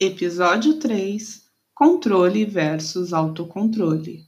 [0.00, 1.42] Episódio 3
[1.72, 4.26] Controle versus autocontrole.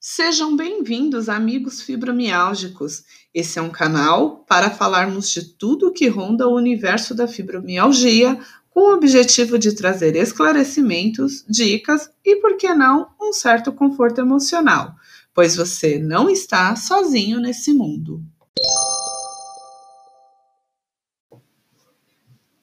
[0.00, 3.04] Sejam bem-vindos, amigos fibromiálgicos.
[3.34, 8.40] Esse é um canal para falarmos de tudo que ronda o universo da fibromialgia,
[8.70, 14.94] com o objetivo de trazer esclarecimentos, dicas e, por que não, um certo conforto emocional,
[15.34, 18.24] pois você não está sozinho nesse mundo.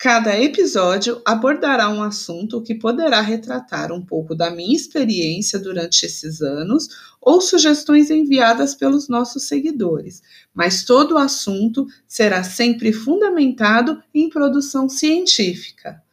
[0.04, 6.42] Cada episódio abordará um assunto que poderá retratar um pouco da minha experiência durante esses
[6.42, 6.90] anos
[7.22, 10.22] ou sugestões enviadas pelos nossos seguidores,
[10.54, 16.04] mas todo o assunto será sempre fundamentado em produção científica.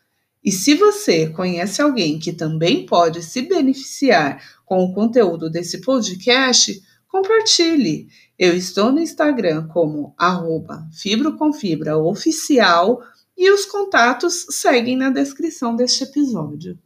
[0.44, 6.80] E se você conhece alguém que também pode se beneficiar com o conteúdo desse podcast,
[7.08, 8.06] compartilhe.
[8.38, 13.02] Eu estou no Instagram como arroba fibroconfibraoficial
[13.40, 16.78] e os contatos seguem na descrição deste episódio.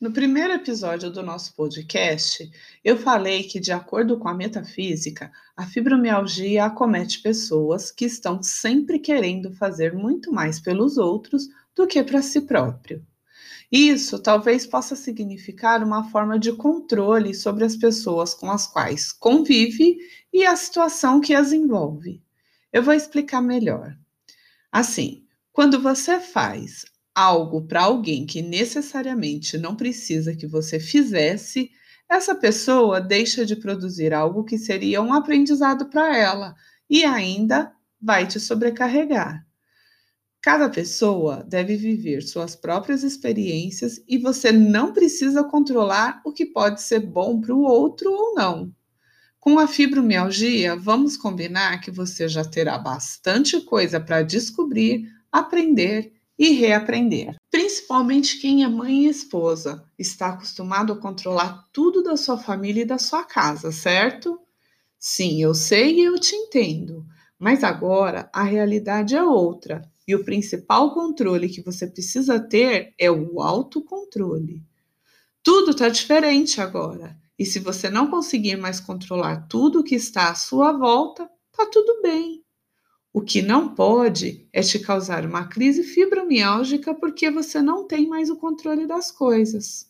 [0.00, 2.50] No primeiro episódio do nosso podcast,
[2.84, 8.98] eu falei que, de acordo com a metafísica, a fibromialgia acomete pessoas que estão sempre
[8.98, 11.46] querendo fazer muito mais pelos outros
[11.76, 13.06] do que para si próprio.
[13.70, 19.96] Isso talvez possa significar uma forma de controle sobre as pessoas com as quais convive
[20.32, 22.25] e a situação que as envolve.
[22.72, 23.96] Eu vou explicar melhor.
[24.70, 31.70] Assim, quando você faz algo para alguém que necessariamente não precisa que você fizesse,
[32.08, 36.54] essa pessoa deixa de produzir algo que seria um aprendizado para ela
[36.88, 39.46] e ainda vai te sobrecarregar.
[40.42, 46.82] Cada pessoa deve viver suas próprias experiências e você não precisa controlar o que pode
[46.82, 48.72] ser bom para o outro ou não.
[49.46, 56.50] Com a fibromialgia, vamos combinar que você já terá bastante coisa para descobrir, aprender e
[56.50, 57.36] reaprender.
[57.48, 62.84] Principalmente quem é mãe e esposa, está acostumado a controlar tudo da sua família e
[62.84, 64.36] da sua casa, certo?
[64.98, 67.06] Sim, eu sei e eu te entendo,
[67.38, 73.08] mas agora a realidade é outra e o principal controle que você precisa ter é
[73.12, 74.60] o autocontrole.
[75.40, 77.16] Tudo está diferente agora.
[77.38, 82.00] E se você não conseguir mais controlar tudo que está à sua volta, tá tudo
[82.00, 82.42] bem.
[83.12, 88.30] O que não pode é te causar uma crise fibromiálgica porque você não tem mais
[88.30, 89.86] o controle das coisas.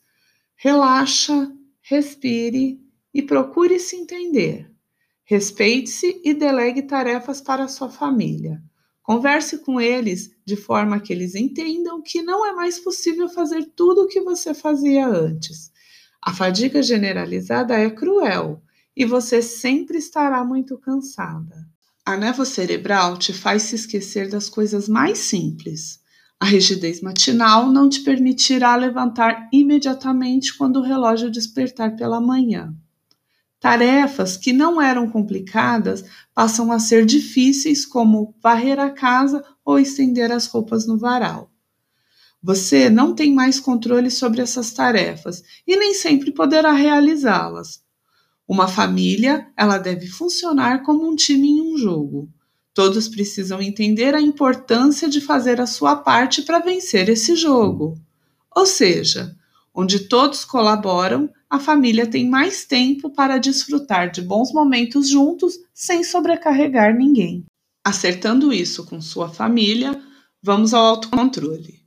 [0.57, 1.53] Relaxa,
[1.83, 2.81] respire
[3.15, 4.71] e procure se entender.
[5.25, 8.61] Respeite-se e delegue tarefas para a sua família.
[9.03, 14.03] Converse com eles de forma que eles entendam que não é mais possível fazer tudo
[14.03, 15.71] o que você fazia antes
[16.26, 18.60] a fadiga generalizada é cruel
[18.97, 21.54] e você sempre estará muito cansada.
[22.04, 26.00] A névoa cerebral te faz se esquecer das coisas mais simples.
[26.41, 32.75] A rigidez matinal não te permitirá levantar imediatamente quando o relógio despertar pela manhã.
[33.60, 36.04] Tarefas que não eram complicadas
[36.34, 41.53] passam a ser difíceis, como varrer a casa ou estender as roupas no varal.
[42.42, 47.80] Você não tem mais controle sobre essas tarefas e nem sempre poderá realizá-las.
[48.47, 52.28] Uma família, ela deve funcionar como um time em um jogo.
[52.72, 57.98] Todos precisam entender a importância de fazer a sua parte para vencer esse jogo.
[58.54, 59.34] Ou seja,
[59.74, 66.04] onde todos colaboram, a família tem mais tempo para desfrutar de bons momentos juntos sem
[66.04, 67.44] sobrecarregar ninguém.
[67.84, 70.00] Acertando isso com sua família,
[70.42, 71.85] vamos ao autocontrole.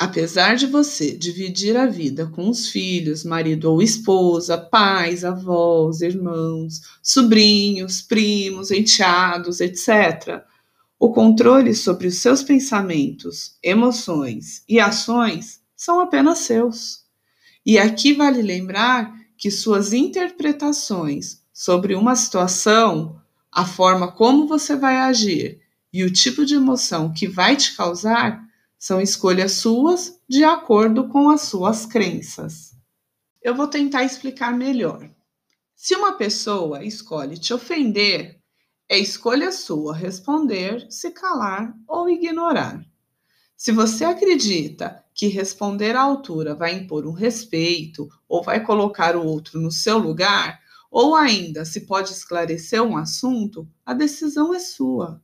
[0.00, 6.82] Apesar de você dividir a vida com os filhos, marido ou esposa, pais, avós, irmãos,
[7.02, 10.44] sobrinhos, primos, enteados, etc.,
[11.00, 17.04] o controle sobre os seus pensamentos, emoções e ações são apenas seus.
[17.66, 24.98] E aqui vale lembrar que suas interpretações sobre uma situação, a forma como você vai
[24.98, 25.60] agir
[25.92, 28.47] e o tipo de emoção que vai te causar
[28.78, 32.76] são escolhas suas de acordo com as suas crenças.
[33.42, 35.10] Eu vou tentar explicar melhor.
[35.74, 38.40] Se uma pessoa escolhe te ofender,
[38.88, 42.84] é escolha sua responder, se calar ou ignorar.
[43.56, 49.26] Se você acredita que responder à altura vai impor um respeito ou vai colocar o
[49.26, 50.60] outro no seu lugar,
[50.90, 55.20] ou ainda se pode esclarecer um assunto, a decisão é sua.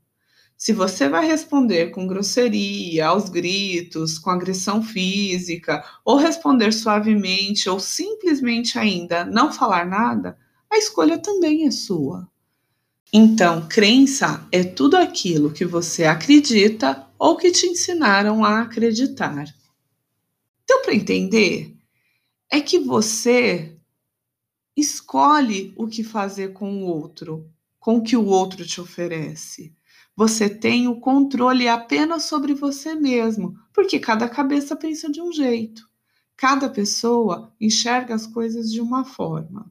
[0.65, 7.79] Se você vai responder com grosseria, aos gritos, com agressão física, ou responder suavemente, ou
[7.79, 10.39] simplesmente ainda não falar nada,
[10.73, 12.27] a escolha também é sua.
[13.13, 19.45] Então, crença é tudo aquilo que você acredita ou que te ensinaram a acreditar.
[20.67, 21.77] Deu para entender?
[22.51, 23.77] É que você
[24.75, 27.47] escolhe o que fazer com o outro,
[27.79, 29.75] com o que o outro te oferece.
[30.17, 35.89] Você tem o controle apenas sobre você mesmo, porque cada cabeça pensa de um jeito.
[36.37, 39.71] Cada pessoa enxerga as coisas de uma forma.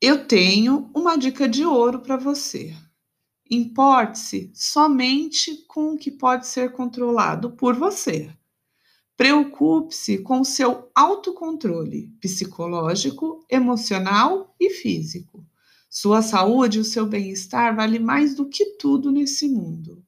[0.00, 2.74] Eu tenho uma dica de ouro para você.
[3.50, 8.30] Importe-se somente com o que pode ser controlado por você.
[9.16, 15.46] Preocupe-se com seu autocontrole psicológico, emocional e físico.
[15.98, 20.04] Sua saúde e o seu bem-estar vale mais do que tudo nesse mundo.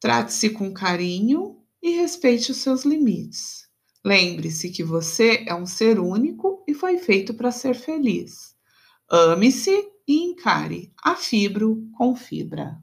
[0.00, 3.68] Trate-se com carinho e respeite os seus limites.
[4.02, 8.56] Lembre-se que você é um ser único e foi feito para ser feliz.
[9.06, 12.82] Ame-se e encare a fibro com fibra.